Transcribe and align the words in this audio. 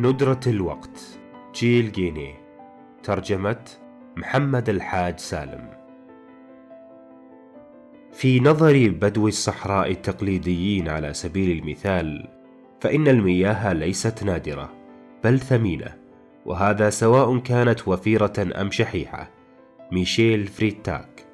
ندرة 0.00 0.40
الوقت 0.46 1.00
جيل 1.54 1.92
جيني 1.92 2.34
ترجمة 3.02 3.56
محمد 4.16 4.68
الحاج 4.68 5.18
سالم. 5.18 5.68
في 8.12 8.40
نظر 8.40 8.88
بدو 8.88 9.28
الصحراء 9.28 9.90
التقليديين 9.90 10.88
على 10.88 11.14
سبيل 11.14 11.58
المثال 11.58 12.28
فإن 12.80 13.08
المياه 13.08 13.72
ليست 13.72 14.24
نادرة 14.24 14.72
بل 15.24 15.40
ثمينة 15.40 15.96
وهذا 16.46 16.90
سواء 16.90 17.38
كانت 17.38 17.88
وفيرة 17.88 18.48
أم 18.60 18.70
شحيحة. 18.70 19.30
ميشيل 19.92 20.46
فريتاك 20.46 21.26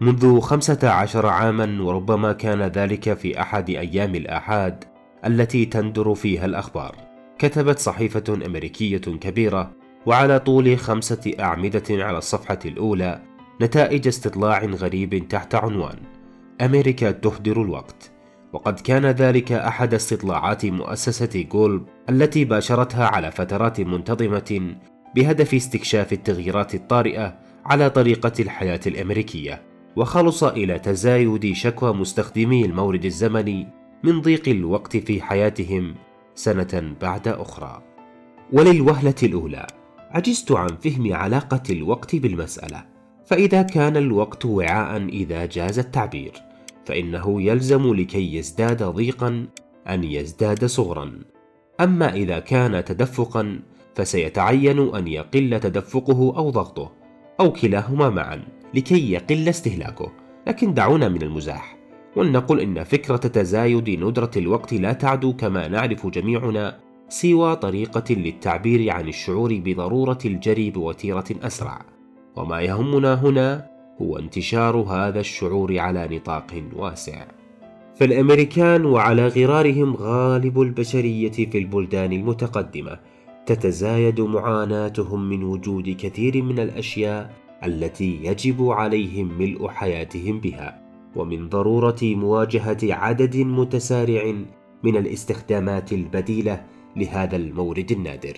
منذ 0.00 0.40
خمسة 0.40 0.90
عشر 0.90 1.26
عاما 1.26 1.82
وربما 1.82 2.32
كان 2.32 2.62
ذلك 2.62 3.14
في 3.14 3.40
أحد 3.40 3.70
أيام 3.70 4.14
الآحاد 4.14 4.84
التي 5.26 5.66
تندر 5.66 6.14
فيها 6.14 6.44
الأخبار. 6.44 7.09
كتبت 7.40 7.78
صحيفة 7.78 8.24
أمريكية 8.46 8.98
كبيرة 8.98 9.70
وعلى 10.06 10.38
طول 10.38 10.78
خمسة 10.78 11.32
أعمدة 11.40 11.82
على 11.90 12.18
الصفحة 12.18 12.58
الأولى 12.64 13.22
نتائج 13.62 14.08
استطلاع 14.08 14.64
غريب 14.64 15.28
تحت 15.28 15.54
عنوان. 15.54 15.96
أمريكا 16.60 17.10
تهدر 17.10 17.62
الوقت. 17.62 18.10
وقد 18.52 18.80
كان 18.80 19.06
ذلك 19.06 19.52
أحد 19.52 19.94
استطلاعات 19.94 20.66
مؤسسة 20.66 21.46
جولب 21.52 21.86
التي 22.10 22.44
باشرتها 22.44 23.06
على 23.06 23.30
فترات 23.30 23.80
منتظمة 23.80 24.76
بهدف 25.16 25.54
استكشاف 25.54 26.12
التغييرات 26.12 26.74
الطارئة 26.74 27.38
على 27.64 27.90
طريقة 27.90 28.32
الحياة 28.40 28.80
الأمريكية. 28.86 29.62
وخلص 29.96 30.44
إلى 30.44 30.78
تزايد 30.78 31.52
شكوى 31.52 31.92
مستخدمي 31.92 32.64
المورد 32.64 33.04
الزمني 33.04 33.68
من 34.04 34.20
ضيق 34.20 34.48
الوقت 34.48 34.96
في 34.96 35.22
حياتهم 35.22 35.94
سنة 36.34 36.94
بعد 37.00 37.28
أخرى. 37.28 37.82
وللوهلة 38.52 39.14
الأولى 39.22 39.66
عجزت 40.10 40.52
عن 40.52 40.68
فهم 40.68 41.14
علاقة 41.14 41.62
الوقت 41.70 42.16
بالمسألة. 42.16 42.84
فإذا 43.26 43.62
كان 43.62 43.96
الوقت 43.96 44.46
وعاء 44.46 45.02
إذا 45.06 45.46
جاز 45.46 45.78
التعبير 45.78 46.32
فإنه 46.86 47.42
يلزم 47.42 47.94
لكي 47.94 48.34
يزداد 48.34 48.82
ضيقا 48.82 49.46
أن 49.88 50.04
يزداد 50.04 50.64
صغرا. 50.64 51.18
أما 51.80 52.14
إذا 52.14 52.38
كان 52.38 52.84
تدفقا 52.84 53.60
فسيتعين 53.94 54.94
أن 54.94 55.08
يقل 55.08 55.60
تدفقه 55.60 56.36
أو 56.36 56.50
ضغطه 56.50 56.92
أو 57.40 57.52
كلاهما 57.52 58.10
معا 58.10 58.42
لكي 58.74 59.12
يقل 59.12 59.48
استهلاكه. 59.48 60.12
لكن 60.46 60.74
دعونا 60.74 61.08
من 61.08 61.22
المزاح. 61.22 61.79
ولنقل 62.16 62.60
إن 62.60 62.84
فكرة 62.84 63.16
تزايد 63.16 63.90
ندرة 63.90 64.30
الوقت 64.36 64.72
لا 64.74 64.92
تعدو 64.92 65.32
كما 65.32 65.68
نعرف 65.68 66.06
جميعنا 66.06 66.78
سوى 67.08 67.56
طريقة 67.56 68.14
للتعبير 68.14 68.90
عن 68.90 69.08
الشعور 69.08 69.60
بضرورة 69.64 70.18
الجري 70.24 70.70
بوتيرة 70.70 71.24
أسرع 71.42 71.82
وما 72.36 72.60
يهمنا 72.60 73.14
هنا 73.14 73.66
هو 74.02 74.18
انتشار 74.18 74.76
هذا 74.76 75.20
الشعور 75.20 75.78
على 75.78 76.08
نطاق 76.16 76.62
واسع. 76.76 77.26
فالأمريكان 77.94 78.84
وعلى 78.84 79.28
غرارهم 79.28 79.96
غالب 79.96 80.60
البشرية 80.60 81.30
في 81.30 81.58
البلدان 81.58 82.12
المتقدمة 82.12 82.98
تتزايد 83.46 84.20
معاناتهم 84.20 85.28
من 85.28 85.42
وجود 85.44 85.96
كثير 85.98 86.42
من 86.42 86.58
الأشياء 86.58 87.34
التي 87.64 88.24
يجب 88.24 88.70
عليهم 88.70 89.38
ملء 89.38 89.68
حياتهم 89.68 90.40
بها. 90.40 90.89
ومن 91.16 91.48
ضرورة 91.48 91.98
مواجهة 92.02 92.78
عدد 92.82 93.36
متسارع 93.36 94.34
من 94.82 94.96
الاستخدامات 94.96 95.92
البديلة 95.92 96.64
لهذا 96.96 97.36
المورد 97.36 97.92
النادر. 97.92 98.36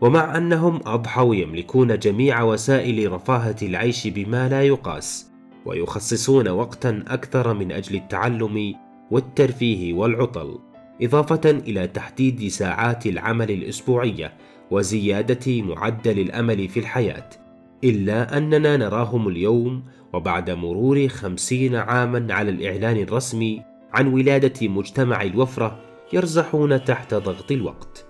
ومع 0.00 0.36
أنهم 0.36 0.80
أضحوا 0.86 1.34
يملكون 1.34 1.98
جميع 1.98 2.42
وسائل 2.42 3.12
رفاهة 3.12 3.56
العيش 3.62 4.06
بما 4.06 4.48
لا 4.48 4.62
يقاس 4.62 5.30
ويخصصون 5.66 6.48
وقتا 6.48 7.04
أكثر 7.08 7.54
من 7.54 7.72
أجل 7.72 7.96
التعلم 7.96 8.74
والترفيه 9.10 9.92
والعطل 9.92 10.58
إضافة 11.02 11.50
إلى 11.50 11.86
تحديد 11.86 12.48
ساعات 12.48 13.06
العمل 13.06 13.50
الأسبوعية 13.50 14.32
وزيادة 14.70 15.62
معدل 15.62 16.18
الأمل 16.18 16.68
في 16.68 16.80
الحياة. 16.80 17.41
إلا 17.84 18.36
أننا 18.38 18.76
نراهم 18.76 19.28
اليوم 19.28 19.82
وبعد 20.12 20.50
مرور 20.50 21.08
خمسين 21.08 21.76
عاما 21.76 22.34
على 22.34 22.50
الإعلان 22.50 22.96
الرسمي 22.96 23.62
عن 23.92 24.06
ولادة 24.06 24.68
مجتمع 24.68 25.22
الوفرة 25.22 25.80
يرزحون 26.12 26.84
تحت 26.84 27.14
ضغط 27.14 27.52
الوقت. 27.52 28.06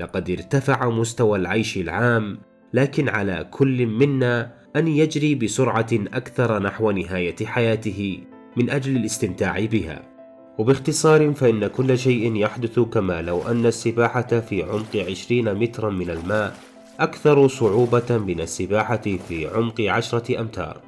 لقد 0.00 0.30
ارتفع 0.30 0.88
مستوى 0.88 1.38
العيش 1.38 1.76
العام 1.76 2.38
لكن 2.74 3.08
على 3.08 3.48
كل 3.50 3.86
منا 3.86 4.52
أن 4.76 4.88
يجري 4.88 5.34
بسرعة 5.34 5.90
أكثر 5.92 6.62
نحو 6.62 6.90
نهاية 6.90 7.36
حياته 7.44 8.20
من 8.56 8.70
أجل 8.70 8.96
الاستمتاع 8.96 9.64
بها. 9.64 10.12
وباختصار 10.58 11.32
فإن 11.32 11.66
كل 11.66 11.98
شيء 11.98 12.36
يحدث 12.36 12.80
كما 12.80 13.22
لو 13.22 13.42
أن 13.42 13.66
السباحة 13.66 14.40
في 14.40 14.62
عمق 14.62 14.96
عشرين 14.96 15.54
مترا 15.54 15.90
من 15.90 16.10
الماء 16.10 16.71
أكثر 17.02 17.48
صعوبة 17.48 18.18
من 18.18 18.40
السباحة 18.40 18.96
في 18.96 19.48
عمق 19.54 19.80
عشرة 19.80 20.40
أمتار 20.40 20.80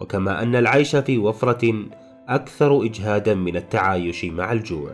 وكما 0.00 0.42
أن 0.42 0.56
العيش 0.56 0.96
في 0.96 1.18
وفرة 1.18 1.74
أكثر 2.28 2.84
إجهادا 2.84 3.34
من 3.34 3.56
التعايش 3.56 4.24
مع 4.24 4.52
الجوع. 4.52 4.92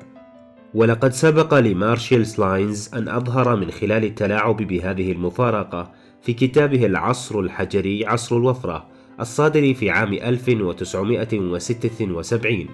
ولقد 0.75 1.13
سبق 1.13 1.55
لمارشيل 1.55 2.27
سلاينز 2.27 2.95
أن 2.95 3.09
أظهر 3.09 3.57
من 3.57 3.71
خلال 3.71 4.05
التلاعب 4.05 4.57
بهذه 4.57 5.13
المفارقة 5.13 5.91
في 6.23 6.33
كتابه 6.33 6.87
العصر 6.87 7.41
الحجري 7.41 8.07
عصر 8.07 8.37
الوفرة 8.37 8.87
الصادر 9.21 9.75
في 9.75 9.91
عام 9.91 10.13
1976 10.13 12.67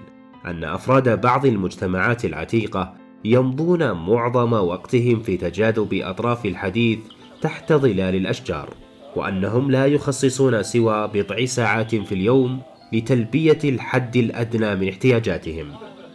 أن 0.45 0.63
أفراد 0.63 1.21
بعض 1.21 1.45
المجتمعات 1.45 2.25
العتيقة 2.25 2.93
يمضون 3.25 3.91
معظم 3.91 4.53
وقتهم 4.53 5.19
في 5.19 5.37
تجاذب 5.37 5.93
أطراف 5.93 6.45
الحديث 6.45 6.99
تحت 7.41 7.73
ظلال 7.73 8.15
الأشجار 8.15 8.73
وأنهم 9.15 9.71
لا 9.71 9.85
يخصصون 9.85 10.63
سوى 10.63 11.07
بضع 11.13 11.45
ساعات 11.45 11.95
في 11.95 12.11
اليوم 12.11 12.61
لتلبية 12.93 13.59
الحد 13.63 14.17
الأدنى 14.17 14.75
من 14.75 14.89
احتياجاتهم. 14.89 15.71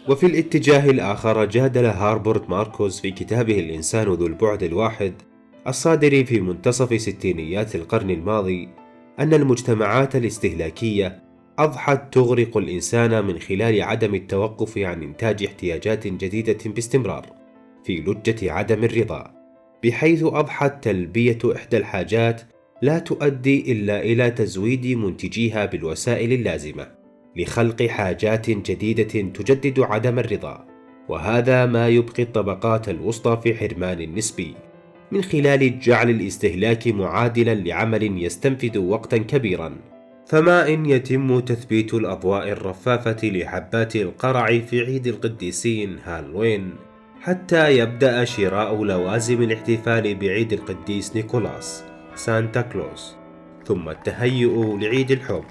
وفي 0.08 0.26
الاتجاه 0.26 0.90
الآخر 0.90 1.44
جادل 1.44 1.84
هاربرت 1.84 2.50
ماركوس 2.50 3.00
في 3.00 3.10
كتابه 3.10 3.60
الإنسان 3.60 4.08
ذو 4.08 4.26
البعد 4.26 4.62
الواحد 4.62 5.14
الصادر 5.66 6.24
في 6.24 6.40
منتصف 6.40 7.00
ستينيات 7.00 7.74
القرن 7.74 8.10
الماضي 8.10 8.68
أن 9.20 9.34
المجتمعات 9.34 10.16
الاستهلاكية 10.16 11.22
أضحت 11.58 12.14
تغرق 12.14 12.56
الإنسان 12.56 13.24
من 13.24 13.38
خلال 13.38 13.82
عدم 13.82 14.14
التوقف 14.14 14.78
عن 14.78 15.02
إنتاج 15.02 15.44
احتياجات 15.44 16.06
جديدة 16.06 16.58
باستمرار 16.66 17.26
في 17.84 17.96
لجة 17.96 18.52
عدم 18.52 18.84
الرضا. 18.84 19.43
بحيث 19.84 20.22
أضحت 20.22 20.84
تلبية 20.84 21.38
إحدى 21.56 21.76
الحاجات 21.76 22.42
لا 22.82 22.98
تؤدي 22.98 23.72
إلا 23.72 24.02
إلى 24.02 24.30
تزويد 24.30 24.86
منتجيها 24.86 25.66
بالوسائل 25.66 26.32
اللازمة 26.32 26.88
لخلق 27.36 27.82
حاجات 27.82 28.50
جديدة 28.50 29.30
تجدد 29.30 29.80
عدم 29.80 30.18
الرضا، 30.18 30.66
وهذا 31.08 31.66
ما 31.66 31.88
يبقي 31.88 32.22
الطبقات 32.22 32.88
الوسطى 32.88 33.40
في 33.42 33.54
حرمان 33.54 34.14
نسبي، 34.14 34.54
من 35.12 35.22
خلال 35.22 35.78
جعل 35.78 36.10
الاستهلاك 36.10 36.88
معادلا 36.88 37.54
لعمل 37.54 38.24
يستنفذ 38.24 38.78
وقتا 38.78 39.16
كبيرا. 39.16 39.76
فما 40.26 40.68
إن 40.68 40.86
يتم 40.86 41.40
تثبيت 41.40 41.94
الأضواء 41.94 42.48
الرفافة 42.48 43.28
لحبات 43.28 43.96
القرع 43.96 44.58
في 44.58 44.80
عيد 44.80 45.06
القديسين 45.06 45.98
هالوين 46.04 46.70
حتى 47.24 47.78
يبدأ 47.78 48.24
شراء 48.24 48.84
لوازم 48.84 49.42
الاحتفال 49.42 50.14
بعيد 50.14 50.52
القديس 50.52 51.16
نيكولاس 51.16 51.84
سانتا 52.14 52.60
كلوس 52.60 53.14
ثم 53.66 53.88
التهيؤ 53.88 54.78
لعيد 54.78 55.10
الحب 55.10 55.44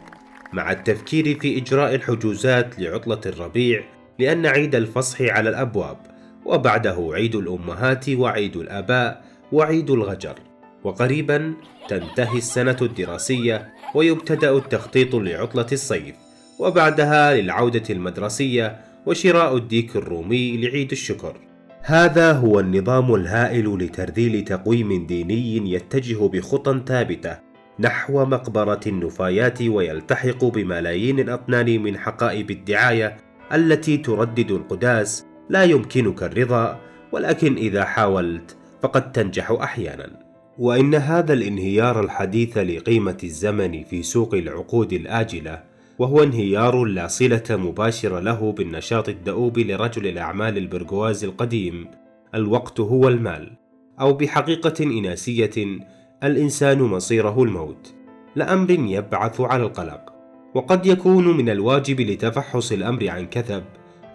مع 0.53 0.71
التفكير 0.71 1.39
في 1.39 1.57
إجراء 1.57 1.95
الحجوزات 1.95 2.79
لعطلة 2.79 3.21
الربيع 3.25 3.83
لأن 4.19 4.45
عيد 4.45 4.75
الفصح 4.75 5.21
على 5.21 5.49
الأبواب 5.49 5.97
وبعده 6.45 7.09
عيد 7.13 7.35
الأمهات 7.35 8.09
وعيد 8.09 8.55
الآباء 8.55 9.23
وعيد 9.51 9.89
الغجر. 9.89 10.35
وقريبا 10.83 11.53
تنتهي 11.89 12.37
السنة 12.37 12.77
الدراسية 12.81 13.73
ويبتدأ 13.95 14.57
التخطيط 14.57 15.15
لعطلة 15.15 15.67
الصيف 15.71 16.15
وبعدها 16.59 17.33
للعودة 17.33 17.83
المدرسية 17.89 18.81
وشراء 19.05 19.57
الديك 19.57 19.95
الرومي 19.95 20.57
لعيد 20.57 20.91
الشكر. 20.91 21.52
هذا 21.85 22.31
هو 22.31 22.59
النظام 22.59 23.15
الهائل 23.15 23.77
لترذيل 23.77 24.43
تقويم 24.43 25.05
ديني 25.05 25.73
يتجه 25.73 26.27
بخطى 26.27 26.81
ثابتة 26.87 27.37
نحو 27.79 28.25
مقبرة 28.25 28.79
النفايات 28.87 29.61
ويلتحق 29.61 30.45
بملايين 30.45 31.19
الأطنان 31.19 31.83
من 31.83 31.97
حقائب 31.97 32.51
الدعاية 32.51 33.17
التي 33.53 33.97
تردد 33.97 34.51
القداس 34.51 35.25
لا 35.49 35.63
يمكنك 35.63 36.23
الرضا 36.23 36.79
ولكن 37.11 37.55
إذا 37.55 37.85
حاولت 37.85 38.57
فقد 38.81 39.11
تنجح 39.11 39.51
أحيانا. 39.51 40.09
وإن 40.57 40.95
هذا 40.95 41.33
الانهيار 41.33 42.03
الحديث 42.03 42.57
لقيمة 42.57 43.17
الزمن 43.23 43.83
في 43.83 44.03
سوق 44.03 44.33
العقود 44.33 44.93
الآجلة 44.93 45.72
وهو 45.99 46.23
انهيار 46.23 46.83
لا 46.83 47.07
صلة 47.07 47.43
مباشرة 47.49 48.19
له 48.19 48.51
بالنشاط 48.51 49.09
الدؤوب 49.09 49.59
لرجل 49.59 50.07
الأعمال 50.07 50.57
البرغواز 50.57 51.23
القديم 51.23 51.87
الوقت 52.35 52.79
هو 52.79 53.07
المال 53.07 53.51
أو 53.99 54.13
بحقيقة 54.13 54.83
إناسية 54.83 55.79
الإنسان 56.23 56.81
مصيره 56.81 57.43
الموت 57.43 57.93
لأمر 58.35 58.71
يبعث 58.71 59.41
على 59.41 59.63
القلق. 59.63 60.13
وقد 60.55 60.85
يكون 60.85 61.37
من 61.37 61.49
الواجب 61.49 62.01
لتفحص 62.01 62.71
الأمر 62.71 63.09
عن 63.09 63.27
كثب 63.27 63.63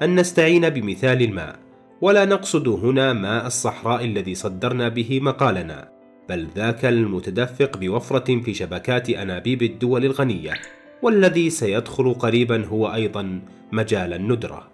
أن 0.02 0.20
نستعين 0.20 0.70
بمثال 0.70 1.22
الماء 1.22 1.56
ولا 2.00 2.24
نقصد 2.24 2.69
هنا 2.69 3.12
ماء 3.12 3.46
الصحراء 3.46 4.04
الذي 4.04 4.34
صدرنا 4.34 4.88
به 4.88 5.20
مقالنا 5.20 5.88
بل 6.28 6.46
ذاك 6.56 6.84
المتدفق 6.84 7.76
بوفرة 7.76 8.40
في 8.40 8.54
شبكات 8.54 9.10
أنابيب 9.10 9.62
الدول 9.62 10.04
الغنية. 10.04 10.54
والذي 11.02 11.50
سيدخل 11.50 12.14
قريبا 12.14 12.66
هو 12.66 12.94
أيضا 12.94 13.40
مجال 13.72 14.12
الندرة. 14.12 14.68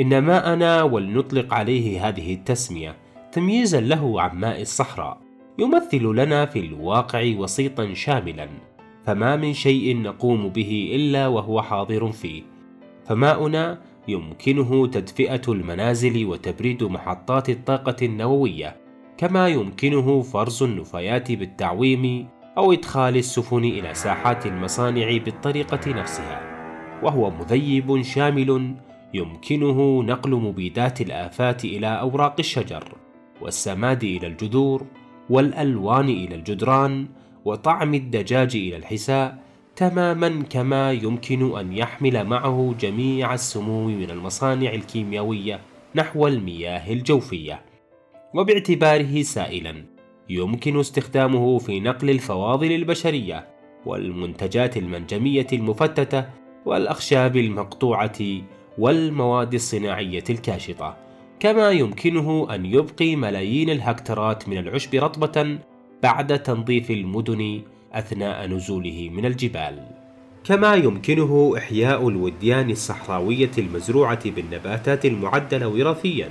إن 0.00 0.18
ماءنا 0.18 0.82
ولنطلق 0.82 1.54
عليه 1.54 2.08
هذه 2.08 2.34
التسمية 2.34 2.96
تمييزا 3.32 3.80
له 3.80 4.20
عن 4.20 4.38
ماء 4.38 4.62
الصحراء 4.62 5.18
يمثل 5.58 6.02
لنا 6.02 6.46
في 6.46 6.58
الواقع 6.58 7.34
وسيطا 7.36 7.94
شاملا 7.94 8.48
فما 9.04 9.36
من 9.36 9.52
شيء 9.52 9.96
نقوم 9.96 10.48
به 10.48 10.90
إلا 10.94 11.26
وهو 11.26 11.62
حاضر 11.62 12.12
فيه. 12.12 12.42
فماؤنا 13.06 13.78
يمكنه 14.08 14.86
تدفئة 14.86 15.42
المنازل 15.48 16.26
وتبريد 16.26 16.84
محطات 16.84 17.50
الطاقة 17.50 17.96
النووية 18.02 18.76
كما 19.16 19.48
يمكنه 19.48 20.22
فرز 20.22 20.62
النفايات 20.62 21.32
بالتعويم 21.32 22.28
أو 22.58 22.72
إدخال 22.72 23.16
السفن 23.16 23.64
إلى 23.64 23.94
ساحات 23.94 24.46
المصانع 24.46 25.16
بالطريقة 25.16 25.90
نفسها 25.90 26.40
وهو 27.02 27.30
مذيب 27.30 28.02
شامل 28.02 28.74
يمكنه 29.14 30.02
نقل 30.02 30.30
مبيدات 30.30 31.00
الآفات 31.00 31.64
إلى 31.64 31.86
أوراق 31.86 32.34
الشجر 32.38 32.84
والسماد 33.40 34.04
إلى 34.04 34.26
الجذور 34.26 34.86
والألوان 35.30 36.08
إلى 36.08 36.34
الجدران 36.34 37.06
وطعم 37.44 37.94
الدجاج 37.94 38.56
إلى 38.56 38.76
الحساء 38.76 39.38
تماما 39.76 40.42
كما 40.50 40.92
يمكن 40.92 41.58
أن 41.58 41.72
يحمل 41.72 42.24
معه 42.24 42.74
جميع 42.80 43.34
السموم 43.34 43.86
من 43.86 44.10
المصانع 44.10 44.72
الكيميائية 44.74 45.60
نحو 45.94 46.26
المياه 46.26 46.92
الجوفية 46.92 47.60
وباعتباره 48.34 49.22
سائلا. 49.22 49.97
يمكن 50.28 50.80
استخدامه 50.80 51.58
في 51.58 51.80
نقل 51.80 52.10
الفواضل 52.10 52.72
البشرية 52.72 53.48
والمنتجات 53.86 54.76
المنجمية 54.76 55.46
المفتتة 55.52 56.24
والأخشاب 56.66 57.36
المقطوعة 57.36 58.18
والمواد 58.78 59.54
الصناعية 59.54 60.24
الكاشطة 60.30 60.96
كما 61.40 61.70
يمكنه 61.70 62.54
أن 62.54 62.66
يبقي 62.66 63.16
ملايين 63.16 63.70
الهكترات 63.70 64.48
من 64.48 64.58
العشب 64.58 64.94
رطبة 64.94 65.58
بعد 66.02 66.42
تنظيف 66.42 66.90
المدن 66.90 67.62
أثناء 67.92 68.46
نزوله 68.46 69.10
من 69.12 69.26
الجبال. 69.26 69.86
كما 70.44 70.74
يمكنه 70.74 71.54
إحياء 71.58 72.08
الوديان 72.08 72.70
الصحراوية 72.70 73.50
المزروعة 73.58 74.30
بالنباتات 74.30 75.06
المعدلة 75.06 75.68
وراثيا 75.68 76.30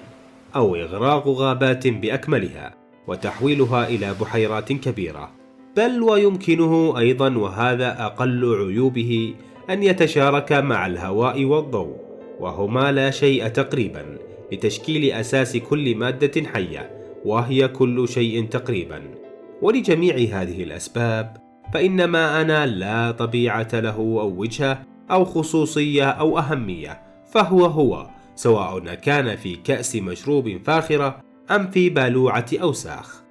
أو 0.56 0.76
إغراق 0.76 1.28
غابات 1.28 1.88
بأكملها. 1.88 2.87
وتحويلها 3.08 3.88
إلى 3.88 4.16
بحيرات 4.22 4.74
كبيرة. 4.74 5.32
بل 5.78 6.04
ويمكنه 6.04 7.00
أيضا 7.00 7.38
وهذا 7.38 8.06
أقل 8.06 8.56
عيوبه 8.56 9.34
أن 9.70 9.84
يتشارك 9.84 10.52
مع 10.52 10.88
الهواء 10.88 11.46
والضوء 11.46 11.96
وهما 12.40 12.92
لا 12.92 13.12
شيء 13.12 13.48
تقريبا 13.48 14.18
لتشكيل 14.52 15.12
أساس 15.12 15.58
كل 15.58 15.96
مادة 15.96 16.44
حية 16.54 16.92
وهي 17.26 17.68
كل 17.68 18.08
شيء 18.08 18.46
تقريبا. 18.46 19.02
ولجميع 19.62 20.16
هذه 20.16 20.64
الأسباب 20.64 21.38
فإن 21.74 22.06
ماءنا 22.06 22.66
لا 22.66 23.12
طبيعة 23.12 23.68
له 23.74 23.96
أو 23.96 24.34
وجهة 24.38 24.84
أو 25.12 25.26
خصوصية 25.26 26.10
أو 26.10 26.40
أهمية 26.40 27.02
فهو 27.32 27.66
هو 27.66 28.08
سواء 28.36 28.94
كان 28.94 29.36
في 29.36 29.56
كأس 29.56 29.96
مشروب 29.96 30.58
فاخرة 30.66 31.20
أم 31.52 31.72
في 31.72 31.90
بالوعة 31.90 32.46
أوساخ 32.62 33.24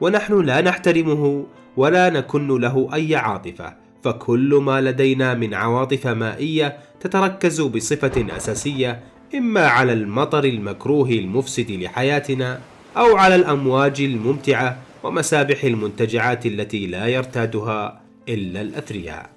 ونحن 0.00 0.40
لا 0.40 0.60
نحترمه 0.60 1.46
ولا 1.76 2.10
نكن 2.10 2.60
له 2.60 2.88
أي 2.94 3.16
عاطفة 3.16 3.76
فكل 4.02 4.54
ما 4.54 4.80
لدينا 4.80 5.34
من 5.34 5.54
عواطف 5.54 6.06
مائية 6.06 6.78
تتركز 7.00 7.60
بصفة 7.60 8.26
أساسية 8.36 9.00
إما 9.34 9.66
على 9.66 9.92
المطر 9.92 10.44
المكروه 10.44 11.08
المفسد 11.08 11.70
لحياتنا 11.70 12.60
أو 12.96 13.16
على 13.16 13.34
الأمواج 13.34 14.00
الممتعة 14.00 14.78
ومسابح 15.02 15.64
المنتجعات 15.64 16.46
التي 16.46 16.86
لا 16.86 17.06
يرتادها 17.06 18.00
إلا 18.28 18.60
الأثرياء. 18.60 19.30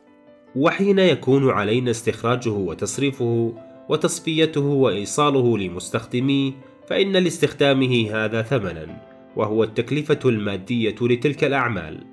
وحين 0.56 1.00
يكون 1.00 1.50
علينا 1.50 1.92
استخراجه 1.92 2.50
وتصريفه 2.50 3.54
وتصفيته 3.90 4.62
وإيصاله 4.62 5.58
لمستخدميه 5.58 6.52
فإن 6.88 7.12
لاستخدامه 7.12 8.10
هذا 8.14 8.42
ثمنا 8.42 9.02
وهو 9.36 9.64
التكلفة 9.64 10.20
المادية 10.26 10.96
لتلك 11.02 11.44
الأعمال. 11.44 12.04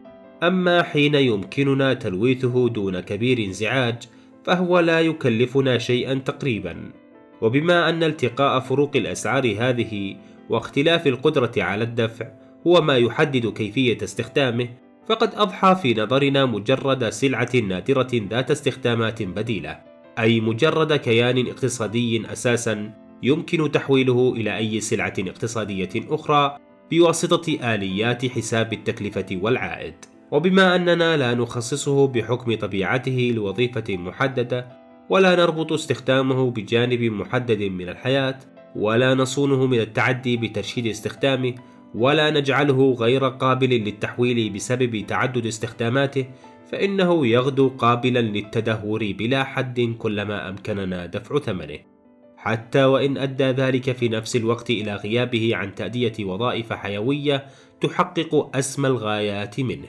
أما 0.42 0.82
حين 0.82 1.14
يمكننا 1.14 1.94
تلويثه 1.94 2.68
دون 2.68 3.00
كبير 3.00 3.38
انزعاج 3.38 4.02
فهو 4.44 4.78
لا 4.78 5.00
يكلفنا 5.00 5.78
شيئا 5.78 6.14
تقريبا. 6.14 6.92
وبما 7.40 7.88
أن 7.88 8.02
التقاء 8.02 8.60
فروق 8.60 8.96
الأسعار 8.96 9.56
هذه 9.58 10.16
واختلاف 10.48 11.06
القدرة 11.06 11.52
على 11.56 11.84
الدفع 11.84 12.26
هو 12.66 12.80
ما 12.80 12.96
يحدد 12.96 13.46
كيفية 13.46 13.98
استخدامه 14.04 14.68
فقد 15.08 15.34
أضحى 15.34 15.76
في 15.82 15.94
نظرنا 15.94 16.46
مجرد 16.46 17.08
سلعة 17.08 17.56
نادرة 17.68 18.08
ذات 18.30 18.50
استخدامات 18.50 19.22
بديلة 19.22 19.78
أي 20.18 20.40
مجرد 20.40 20.92
كيان 20.92 21.46
اقتصادي 21.46 22.32
أساسا 22.32 22.92
يمكن 23.22 23.70
تحويله 23.70 24.32
إلى 24.36 24.56
أي 24.56 24.80
سلعة 24.80 25.14
اقتصادية 25.18 25.90
أخرى 25.96 26.56
بواسطة 26.90 27.74
آليات 27.74 28.26
حساب 28.26 28.72
التكلفة 28.72 29.26
والعائد. 29.32 29.94
وبما 30.30 30.76
أننا 30.76 31.16
لا 31.16 31.34
نخصصه 31.34 32.06
بحكم 32.06 32.54
طبيعته 32.54 33.32
لوظيفة 33.36 33.96
محددة 33.96 34.66
ولا 35.10 35.36
نربط 35.36 35.72
استخدامه 35.72 36.50
بجانب 36.50 37.02
محدد 37.02 37.62
من 37.62 37.88
الحياة 37.88 38.38
ولا 38.76 39.14
نصونه 39.14 39.66
من 39.66 39.80
التعدي 39.80 40.36
بترشيد 40.36 40.86
استخدامه 40.86 41.54
ولا 41.94 42.30
نجعله 42.30 42.92
غير 42.92 43.28
قابل 43.28 43.68
للتحويل 43.68 44.50
بسبب 44.50 45.06
تعدد 45.06 45.46
استخداماته 45.46 46.24
فإنه 46.72 47.26
يغدو 47.26 47.68
قابلا 47.68 48.18
للتدهور 48.18 49.12
بلا 49.18 49.44
حد 49.44 49.94
كلما 49.98 50.48
أمكننا 50.48 51.06
دفع 51.06 51.38
ثمنه. 51.38 51.89
حتى 52.42 52.84
وإن 52.84 53.18
أدى 53.18 53.44
ذلك 53.44 53.92
في 53.92 54.08
نفس 54.08 54.36
الوقت 54.36 54.70
إلى 54.70 54.94
غيابه 54.94 55.56
عن 55.56 55.74
تأدية 55.74 56.24
وظائف 56.24 56.72
حيوية 56.72 57.46
تحقق 57.80 58.50
أسمى 58.56 58.88
الغايات 58.88 59.60
منه 59.60 59.88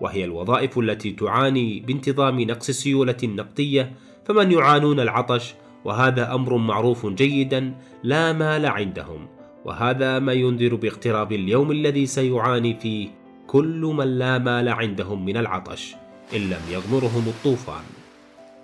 وهي 0.00 0.24
الوظائف 0.24 0.78
التي 0.78 1.12
تعاني 1.12 1.80
بانتظام 1.80 2.40
نقص 2.40 2.68
السيولة 2.68 3.16
النقدية 3.22 3.92
فمن 4.24 4.52
يعانون 4.52 5.00
العطش 5.00 5.54
وهذا 5.84 6.34
أمر 6.34 6.56
معروف 6.56 7.06
جيدا 7.06 7.74
لا 8.02 8.32
مال 8.32 8.66
عندهم 8.66 9.28
وهذا 9.64 10.18
ما 10.18 10.32
ينذر 10.32 10.74
باقتراب 10.74 11.32
اليوم 11.32 11.70
الذي 11.70 12.06
سيعاني 12.06 12.74
فيه 12.74 13.08
كل 13.46 13.80
من 13.96 14.18
لا 14.18 14.38
مال 14.38 14.68
عندهم 14.68 15.24
من 15.24 15.36
العطش 15.36 15.94
إن 16.36 16.40
لم 16.40 16.60
يغمرهم 16.70 17.28
الطوفان. 17.28 17.84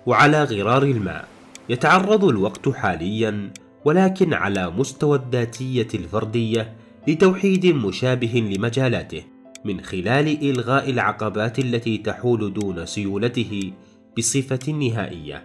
وعلى 0.05 0.43
غرار 0.43 0.83
الماء. 0.83 1.34
يتعرض 1.69 2.25
الوقت 2.25 2.69
حاليا 2.69 3.53
ولكن 3.85 4.33
على 4.33 4.69
مستوى 4.69 5.17
الذاتية 5.17 5.87
الفردية 5.93 6.75
لتوحيد 7.07 7.65
مشابه 7.65 8.55
لمجالاته 8.55 9.23
من 9.65 9.81
خلال 9.81 10.49
إلغاء 10.49 10.89
العقبات 10.89 11.59
التي 11.59 11.97
تحول 11.97 12.53
دون 12.53 12.85
سيولته 12.85 13.71
بصفة 14.17 14.71
نهائية. 14.71 15.43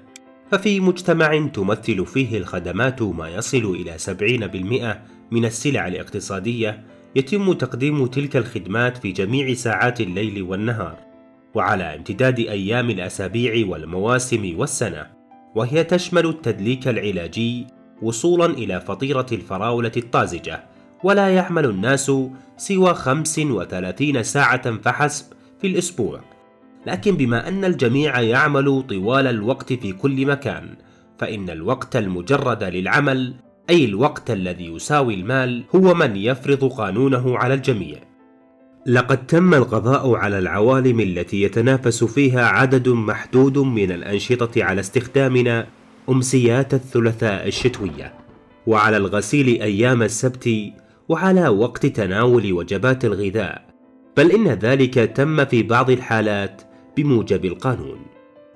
ففي 0.50 0.80
مجتمع 0.80 1.46
تمثل 1.46 2.06
فيه 2.06 2.38
الخدمات 2.38 3.02
ما 3.02 3.28
يصل 3.28 3.76
إلى 3.76 3.98
70% 3.98 4.96
من 5.30 5.44
السلع 5.44 5.88
الاقتصادية 5.88 6.84
يتم 7.16 7.52
تقديم 7.52 8.06
تلك 8.06 8.36
الخدمات 8.36 8.96
في 8.96 9.12
جميع 9.12 9.54
ساعات 9.54 10.00
الليل 10.00 10.42
والنهار 10.42 10.96
وعلى 11.54 11.94
امتداد 11.96 12.38
أيام 12.38 12.90
الأسابيع 12.90 13.66
والمواسم 13.66 14.54
والسنة. 14.58 15.19
وهي 15.54 15.84
تشمل 15.84 16.26
التدليك 16.26 16.88
العلاجي 16.88 17.66
وصولا 18.02 18.46
إلى 18.46 18.80
فطيرة 18.80 19.26
الفراولة 19.32 19.92
الطازجة 19.96 20.64
ولا 21.04 21.28
يعمل 21.28 21.64
الناس 21.64 22.12
سوى 22.56 22.94
35 22.94 24.22
ساعة 24.22 24.76
فحسب 24.76 25.24
في 25.60 25.66
الأسبوع. 25.66 26.20
لكن 26.86 27.16
بما 27.16 27.48
أن 27.48 27.64
الجميع 27.64 28.20
يعمل 28.20 28.82
طوال 28.88 29.26
الوقت 29.26 29.72
في 29.72 29.92
كل 29.92 30.26
مكان 30.26 30.74
فإن 31.18 31.50
الوقت 31.50 31.96
المجرد 31.96 32.64
للعمل 32.64 33.34
أي 33.70 33.84
الوقت 33.84 34.30
الذي 34.30 34.66
يساوي 34.66 35.14
المال 35.14 35.64
هو 35.76 35.94
من 35.94 36.16
يفرض 36.16 36.64
قانونه 36.72 37.38
على 37.38 37.54
الجميع. 37.54 38.09
لقد 38.86 39.26
تم 39.26 39.54
القضاء 39.54 40.14
على 40.14 40.38
العوالم 40.38 41.00
التي 41.00 41.42
يتنافس 41.42 42.04
فيها 42.04 42.46
عدد 42.46 42.88
محدود 42.88 43.58
من 43.58 43.92
الأنشطة 43.92 44.64
على 44.64 44.80
استخدامنا 44.80 45.66
أمسيات 46.08 46.74
الثلاثاء 46.74 47.48
الشتوية 47.48 48.14
وعلى 48.66 48.96
الغسيل 48.96 49.62
أيام 49.62 50.02
السبت 50.02 50.50
وعلى 51.08 51.48
وقت 51.48 51.86
تناول 51.86 52.52
وجبات 52.52 53.04
الغذاء. 53.04 53.70
بل 54.16 54.32
إن 54.32 54.48
ذلك 54.48 54.94
تم 54.94 55.44
في 55.44 55.62
بعض 55.62 55.90
الحالات 55.90 56.62
بموجب 56.96 57.44
القانون. 57.44 57.98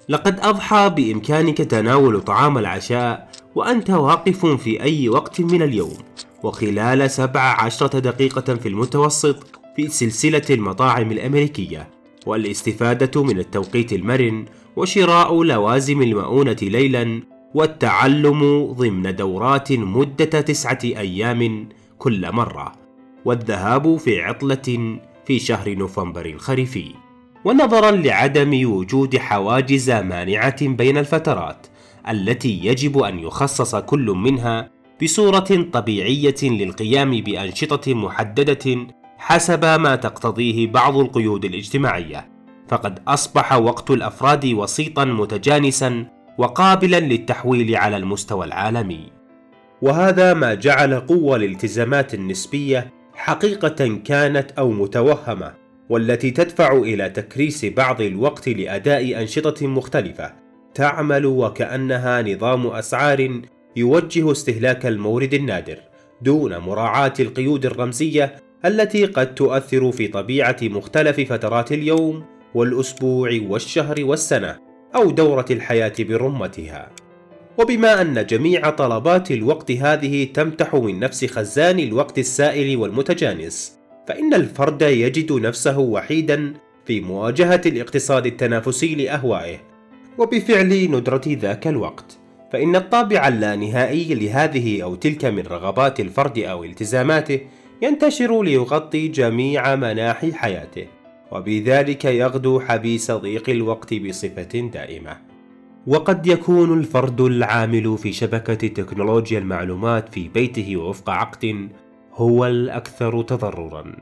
لقد 0.08 0.40
أضحى 0.40 0.90
بإمكانك 0.96 1.58
تناول 1.58 2.20
طعام 2.20 2.58
العشاء 2.58 3.28
وأنت 3.54 3.90
واقف 3.90 4.46
في 4.46 4.82
أي 4.82 5.08
وقت 5.08 5.40
من 5.40 5.62
اليوم 5.62 5.96
وخلال 6.42 7.10
17 7.10 7.98
دقيقة 7.98 8.54
في 8.54 8.68
المتوسط 8.68 9.63
في 9.76 9.88
سلسلة 9.88 10.42
المطاعم 10.50 11.12
الأمريكية 11.12 11.88
والاستفادة 12.26 13.22
من 13.22 13.38
التوقيت 13.38 13.92
المرن 13.92 14.44
وشراء 14.76 15.42
لوازم 15.42 16.02
المؤونة 16.02 16.56
ليلا 16.62 17.22
والتعلم 17.54 18.72
ضمن 18.72 19.16
دورات 19.16 19.72
مدة 19.72 20.24
تسعة 20.24 20.78
أيام 20.84 21.68
كل 21.98 22.32
مرة 22.32 22.72
والذهاب 23.24 23.96
في 23.96 24.20
عطلة 24.20 24.98
في 25.26 25.38
شهر 25.38 25.74
نوفمبر 25.74 26.26
الخريفي. 26.26 26.90
ونظرا 27.44 27.90
لعدم 27.90 28.72
وجود 28.72 29.16
حواجز 29.16 29.90
مانعة 29.90 30.66
بين 30.66 30.98
الفترات 30.98 31.66
التي 32.08 32.60
يجب 32.66 32.98
أن 32.98 33.18
يخصص 33.18 33.76
كل 33.76 34.10
منها 34.10 34.70
بصورة 35.02 35.66
طبيعية 35.72 36.34
للقيام 36.42 37.10
بأنشطة 37.20 37.94
محددة 37.94 38.86
حسب 39.26 39.64
ما 39.64 39.96
تقتضيه 39.96 40.66
بعض 40.66 40.96
القيود 40.96 41.44
الاجتماعية 41.44 42.28
فقد 42.68 42.98
أصبح 43.08 43.52
وقت 43.52 43.90
الأفراد 43.90 44.46
وسيطا 44.46 45.04
متجانسا 45.04 46.06
وقابلا 46.38 47.00
للتحويل 47.00 47.76
على 47.76 47.96
المستوى 47.96 48.46
العالمي. 48.46 49.12
وهذا 49.82 50.34
ما 50.34 50.54
جعل 50.54 51.00
قوة 51.00 51.36
الالتزامات 51.36 52.14
النسبية 52.14 52.92
حقيقة 53.14 53.98
كانت 54.04 54.50
أو 54.50 54.70
متوهمة 54.70 55.54
والتي 55.88 56.30
تدفع 56.30 56.72
إلى 56.72 57.10
تكريس 57.10 57.64
بعض 57.64 58.00
الوقت 58.00 58.48
لأداء 58.48 59.20
أنشطة 59.20 59.66
مختلفة 59.66 60.32
تعمل 60.74 61.26
وكأنها 61.26 62.22
نظام 62.22 62.66
أسعار 62.66 63.40
يوجه 63.76 64.32
استهلاك 64.32 64.86
المورد 64.86 65.34
النادر 65.34 65.78
دون 66.22 66.58
مراعاة 66.58 67.14
القيود 67.20 67.66
الرمزية 67.66 68.43
التي 68.64 69.04
قد 69.04 69.34
تؤثر 69.34 69.92
في 69.92 70.08
طبيعة 70.08 70.56
مختلف 70.62 71.20
فترات 71.32 71.72
اليوم 71.72 72.24
والأسبوع 72.54 73.40
والشهر 73.48 74.04
والسنة 74.04 74.56
أو 74.94 75.10
دورة 75.10 75.44
الحياة 75.50 75.92
برمتها. 75.98 76.90
وبما 77.58 78.00
أن 78.00 78.26
جميع 78.26 78.70
طلبات 78.70 79.30
الوقت 79.30 79.70
هذه 79.70 80.24
تمتح 80.24 80.74
من 80.74 81.00
نفس 81.00 81.24
خزان 81.24 81.78
الوقت 81.78 82.18
السائل 82.18 82.76
والمتجانس، 82.76 83.78
فإن 84.08 84.34
الفرد 84.34 84.82
يجد 84.82 85.32
نفسه 85.32 85.78
وحيدا 85.78 86.54
في 86.86 87.00
مواجهة 87.00 87.60
الاقتصاد 87.66 88.26
التنافسي 88.26 88.94
لأهوائه، 88.94 89.56
وبفعل 90.18 90.90
ندرة 90.90 91.22
ذاك 91.26 91.66
الوقت، 91.66 92.18
فإن 92.52 92.76
الطابع 92.76 93.28
اللانهائي 93.28 94.14
لهذه 94.14 94.82
أو 94.82 94.94
تلك 94.94 95.24
من 95.24 95.42
رغبات 95.42 96.00
الفرد 96.00 96.38
أو 96.38 96.64
التزاماته 96.64 97.40
ينتشر 97.84 98.42
ليغطي 98.42 99.08
جميع 99.08 99.76
مناحي 99.76 100.32
حياته 100.32 100.86
وبذلك 101.32 102.04
يغدو 102.04 102.60
حبيس 102.60 103.10
ضيق 103.10 103.50
الوقت 103.50 103.94
بصفة 103.94 104.70
دائمة. 104.72 105.16
وقد 105.86 106.26
يكون 106.26 106.78
الفرد 106.78 107.20
العامل 107.20 107.98
في 107.98 108.12
شبكة 108.12 108.68
تكنولوجيا 108.68 109.38
المعلومات 109.38 110.08
في 110.08 110.28
بيته 110.28 110.76
وفق 110.76 111.10
عقد 111.10 111.68
هو 112.14 112.46
الأكثر 112.46 113.22
تضررا. 113.22 113.96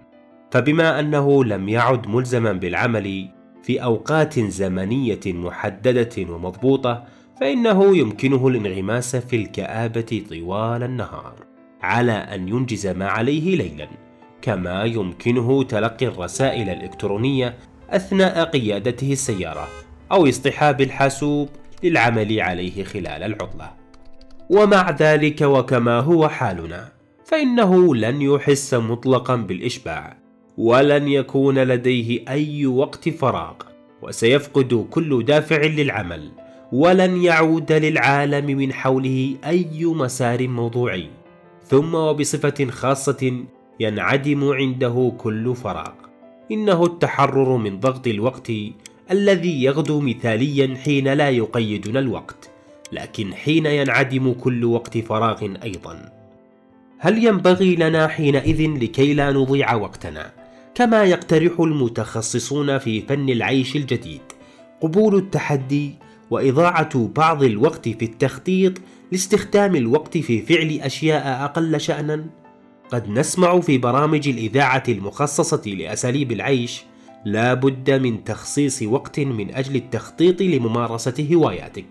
فبما 0.50 1.00
أنه 1.00 1.44
لم 1.44 1.68
يعد 1.68 2.08
ملزما 2.08 2.52
بالعمل 2.52 3.28
في 3.62 3.82
أوقات 3.82 4.38
زمنية 4.38 5.20
محددة 5.26 6.32
ومضبوطة 6.32 7.04
فإنه 7.40 7.96
يمكنه 7.96 8.48
الانغماس 8.48 9.16
في 9.16 9.36
الكآبة 9.36 10.22
طوال 10.30 10.82
النهار. 10.82 11.34
على 11.82 12.12
أن 12.12 12.48
ينجز 12.48 12.86
ما 12.86 13.08
عليه 13.08 13.56
ليلا 13.56 13.88
كما 14.42 14.84
يمكنه 14.84 15.62
تلقي 15.62 16.06
الرسائل 16.06 16.68
الإلكترونية 16.70 17.54
أثناء 17.90 18.44
قيادته 18.44 19.12
السيارة 19.12 19.68
أو 20.12 20.28
اصطحاب 20.28 20.80
الحاسوب 20.80 21.48
للعمل 21.82 22.40
عليه 22.40 22.84
خلال 22.84 23.22
العطلة. 23.22 23.70
ومع 24.50 24.90
ذلك 24.90 25.40
وكما 25.40 26.00
هو 26.00 26.28
حالنا 26.28 26.88
فإنه 27.24 27.94
لن 27.94 28.22
يحس 28.22 28.74
مطلقا 28.74 29.36
بالإشباع 29.36 30.16
ولن 30.58 31.08
يكون 31.08 31.58
لديه 31.58 32.24
أي 32.28 32.66
وقت 32.66 33.08
فراغ 33.08 33.54
وسيفقد 34.02 34.86
كل 34.90 35.24
دافع 35.24 35.62
للعمل 35.62 36.30
ولن 36.72 37.22
يعود 37.22 37.72
للعالم 37.72 38.46
من 38.46 38.72
حوله 38.72 39.34
أي 39.46 39.84
مسار 39.84 40.48
موضوعي. 40.48 41.21
ثم 41.72 41.94
وبصفة 41.94 42.66
خاصة 42.70 43.44
ينعدم 43.80 44.52
عنده 44.52 45.12
كل 45.18 45.54
فراغ. 45.54 45.92
إنه 46.50 46.84
التحرر 46.84 47.56
من 47.56 47.80
ضغط 47.80 48.06
الوقت 48.06 48.52
الذي 49.10 49.62
يغدو 49.62 50.00
مثاليا 50.00 50.76
حين 50.76 51.08
لا 51.08 51.30
يقيدنا 51.30 51.98
الوقت 51.98 52.50
لكن 52.92 53.34
حين 53.34 53.66
ينعدم 53.66 54.32
كل 54.32 54.64
وقت 54.64 54.98
فراغ 54.98 55.48
أيضا. 55.62 56.12
هل 56.98 57.24
ينبغي 57.24 57.76
لنا 57.76 58.08
حينئذ 58.08 58.70
لكي 58.82 59.14
لا 59.14 59.32
نضيع 59.32 59.74
وقتنا 59.74 60.32
كما 60.74 61.04
يقترح 61.04 61.60
المتخصصون 61.60 62.78
في 62.78 63.00
فن 63.00 63.28
العيش 63.28 63.76
الجديد 63.76 64.22
قبول 64.80 65.14
التحدي 65.16 65.94
وإضاعة 66.30 67.08
بعض 67.16 67.42
الوقت 67.42 67.88
في 67.88 68.04
التخطيط 68.04 68.72
لاستخدام 69.12 69.76
الوقت 69.76 70.18
في 70.18 70.42
فعل 70.42 70.80
أشياء 70.82 71.44
أقل 71.44 71.80
شأنا. 71.80 72.26
قد 72.92 73.08
نسمع 73.08 73.60
في 73.60 73.78
برامج 73.78 74.28
الإذاعة 74.28 74.82
المخصصة 74.88 75.62
لأساليب 75.70 76.32
العيش 76.32 76.84
لا 77.24 77.54
بد 77.54 77.90
من 77.90 78.24
تخصيص 78.24 78.82
وقت 78.82 79.20
من 79.20 79.54
أجل 79.54 79.76
التخطيط 79.76 80.42
لممارسة 80.42 81.28
هواياتك. 81.34 81.84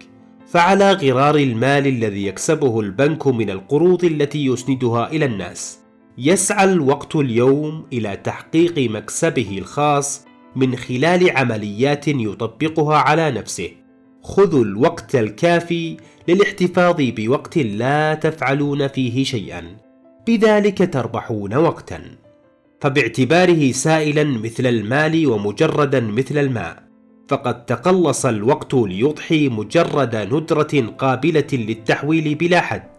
فعلى 0.48 0.92
غرار 0.92 1.36
المال 1.36 1.88
الذي 1.88 2.26
يكسبه 2.26 2.80
البنك 2.80 3.28
من 3.28 3.50
القروض 3.50 4.06
التي 4.06 4.46
يسندها 4.46 5.12
إلى 5.12 5.26
الناس 5.26 5.80
يسعى 6.18 6.74
الوقت 6.74 7.16
اليوم 7.16 7.86
إلى 7.94 8.18
تحقيق 8.18 8.92
مكسبه 8.92 9.58
الخاص 9.58 10.26
من 10.56 10.76
خلال 10.76 11.38
عمليات 11.38 12.08
يطبقها 12.08 12.98
على 12.98 13.32
نفسه. 13.32 13.70
خذوا 14.24 14.64
الوقت 14.64 15.16
الكافي 15.16 15.98
للاحتفاظ 16.32 16.96
بوقت 17.00 17.58
لا 17.58 18.14
تفعلون 18.14 18.88
فيه 18.88 19.24
شيئا. 19.24 19.64
بذلك 20.28 20.94
تربحون 20.94 21.54
وقتا. 21.54 22.02
فباعتباره 22.82 23.72
سائلا 23.72 24.24
مثل 24.24 24.66
المال 24.66 25.28
ومجردا 25.28 26.00
مثل 26.00 26.38
الماء. 26.38 26.84
فقد 27.28 27.66
تقلص 27.66 28.26
الوقت 28.26 28.74
ليضحي 28.74 29.50
مجرد 29.50 30.16
ندرة 30.16 30.94
قابلة 30.98 31.48
للتحويل 31.54 32.36
بلا 32.36 32.62
حد. 32.62 32.90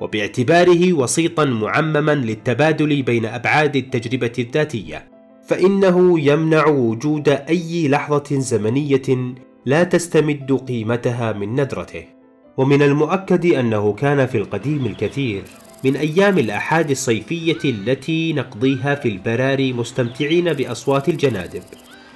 وباعتباره 0.00 0.92
وسيطا 0.92 1.44
معمما 1.44 2.14
للتبادل 2.14 3.02
بين 3.02 3.26
أبعاد 3.26 3.76
التجربة 3.76 4.32
الذاتية. 4.38 5.08
فإنه 5.48 6.20
يمنع 6.20 6.66
وجود 6.66 7.28
أي 7.28 7.88
لحظة 7.88 8.38
زمنية 8.38 9.34
لا 9.66 9.84
تستمد 9.84 10.52
قيمتها 10.68 11.32
من 11.32 11.60
ندرته. 11.60 12.15
ومن 12.56 12.82
المؤكد 12.82 13.46
أنه 13.46 13.92
كان 13.92 14.26
في 14.26 14.38
القديم 14.38 14.86
الكثير 14.86 15.42
من 15.84 15.96
أيام 15.96 16.38
الأحاد 16.38 16.90
الصيفية 16.90 17.58
التي 17.64 18.32
نقضيها 18.32 18.94
في 18.94 19.08
البراري 19.08 19.72
مستمتعين 19.72 20.52
بأصوات 20.52 21.08
الجنادب 21.08 21.62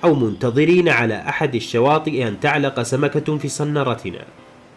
أو 0.05 0.15
منتظرين 0.15 0.89
على 0.89 1.15
أحد 1.15 1.55
الشواطئ 1.55 2.29
أن 2.29 2.41
تعلق 2.41 2.83
سمكة 2.83 3.39
في 3.39 3.49
صنارتنا 3.49 4.25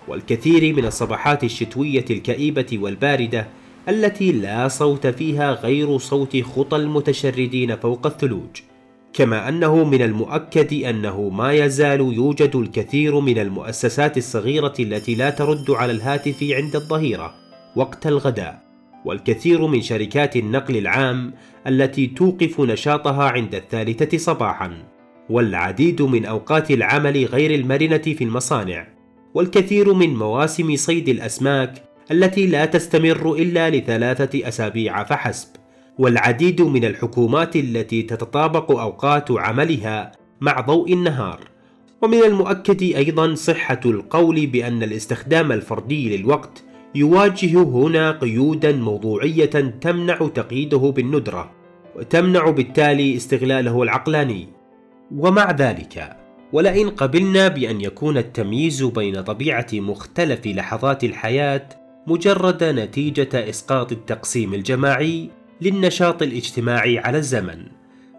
والكثير 0.08 0.76
من 0.76 0.86
الصباحات 0.86 1.44
الشتوية 1.44 2.06
الكئيبة 2.10 2.80
والباردة 2.82 3.48
التي 3.90 4.32
لا 4.32 4.68
صوت 4.68 5.08
فيها 5.08 5.52
غير 5.52 5.98
صوت 5.98 6.42
خطى 6.42 6.78
المتشردين 6.78 7.76
فوق 7.76 8.06
الثلوج. 8.06 8.73
كما 9.14 9.50
أنه 9.50 9.84
من 9.84 10.02
المؤكد 10.02 10.74
أنه 10.74 11.30
ما 11.30 11.54
يزال 11.54 12.00
يوجد 12.00 12.56
الكثير 12.56 13.20
من 13.20 13.38
المؤسسات 13.38 14.18
الصغيرة 14.18 14.74
التي 14.80 15.16
لا 15.16 15.30
ترد 15.30 15.72
على 15.72 15.92
الهاتف 15.92 16.44
عند 16.44 16.76
الظهيرة 16.76 17.36
وقت 17.76 18.08
الغداء 18.08 18.64
والكثير 19.06 19.68
من 19.68 19.82
شركات 19.82 20.36
النقل 20.36 20.78
العام 20.78 21.34
التي 21.68 22.08
توقف 22.08 22.62
نشاطها 22.62 23.24
عند 23.24 23.56
الثالثة 23.56 24.18
صباحا 24.18 24.84
والعديد 25.30 26.02
من 26.02 26.26
أوقات 26.26 26.72
العمل 26.72 27.26
غير 27.26 27.56
المرنة 27.56 27.98
في 27.98 28.24
المصانع 28.24 28.88
والكثير 29.34 29.94
من 29.94 30.16
مواسم 30.16 30.76
صيد 30.76 31.10
الأسماك 31.10 31.84
التي 32.12 32.48
لا 32.48 32.66
تستمر 32.66 33.34
إلا 33.34 33.70
لثلاثة 33.70 34.48
أسابيع 34.48 35.04
فحسب. 35.04 35.63
والعديد 36.00 36.62
من 36.62 36.86
الحكومات 36.86 37.56
التي 37.56 38.02
تتطابق 38.02 38.72
أوقات 38.72 39.32
عملها 39.32 40.12
مع 40.42 40.62
ضوء 40.62 40.94
النهار. 40.94 41.40
ومن 42.02 42.24
المؤكد 42.24 42.82
أيضا 42.84 43.36
صحة 43.36 43.80
القول 43.86 44.48
بأن 44.48 44.84
الاستخدام 44.84 45.52
الفردي 45.52 46.18
للوقت 46.18 46.64
يواجه 46.96 47.64
هنا 47.64 48.12
قيودا 48.12 48.72
موضوعية 48.72 49.46
تمنع 49.82 50.16
تقييده 50.16 50.78
بالندرة 50.78 51.52
وتمنع 51.96 52.50
بالتالي 52.50 53.16
استغلاله 53.16 53.84
العقلاني. 53.84 54.48
ومع 55.18 55.52
ذلك 55.52 56.18
ولئن 56.54 56.90
قبلنا 56.90 57.48
بأن 57.48 57.82
يكون 57.82 58.18
التمييز 58.18 58.84
بين 58.84 59.22
طبيعة 59.22 59.68
مختلف 59.74 60.48
لحظات 60.48 61.04
الحياة 61.04 61.70
مجرد 62.08 62.64
نتيجة 62.64 63.50
إسقاط 63.50 63.92
التقسيم 63.92 64.54
الجماعي 64.54 65.30
للنشاط 65.64 66.22
الاجتماعي 66.22 67.00
على 67.00 67.18
الزمن 67.18 67.66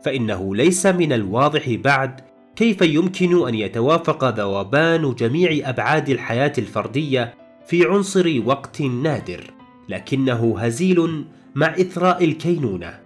فإنه 0.04 0.56
ليس 0.56 0.86
من 0.86 1.12
الواضح 1.12 1.70
بعد 1.70 2.20
كيف 2.56 2.82
يمكن 2.82 3.48
أن 3.48 3.54
يتوافق 3.54 4.24
ذوبان 4.38 5.14
جميع 5.14 5.68
أبعاد 5.68 6.08
الحياة 6.08 6.52
الفردية 6.58 7.34
في 7.66 7.84
عنصر 7.86 8.42
وقت 8.44 8.82
نادر 8.82 9.50
لكنه 9.88 10.54
هزيل 10.58 11.24
مع 11.54 11.66
إثراء 11.66 12.24
الكينونة. 12.24 13.00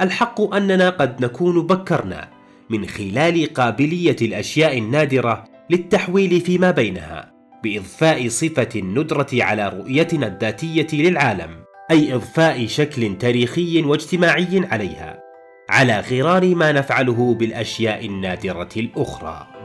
الحق 0.00 0.54
أننا 0.54 0.90
قد 0.90 1.24
نكون 1.24 1.66
بكرنا 1.66 2.28
من 2.70 2.86
خلال 2.86 3.54
قابلية 3.54 4.16
الأشياء 4.22 4.78
النادرة 4.78 5.44
للتحويل 5.70 6.40
فيما 6.40 6.70
بينها 6.70 7.32
بإضفاء 7.64 8.28
صفة 8.28 8.68
الندرة 8.76 9.28
على 9.32 9.68
رؤيتنا 9.68 10.26
الذاتية 10.26 10.86
للعالم. 10.92 11.69
أي 11.90 12.14
إضفاء 12.14 12.66
شكل 12.66 13.18
تاريخي 13.18 13.82
واجتماعي 13.82 14.66
عليها 14.70 15.22
على 15.70 16.00
غرار 16.00 16.54
ما 16.54 16.72
نفعله 16.72 17.34
بالأشياء 17.34 18.06
النادرة 18.06 18.68
الأخرى. 18.76 19.59